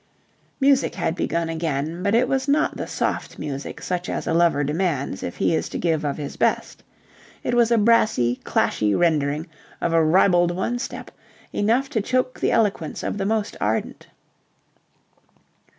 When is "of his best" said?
6.03-6.81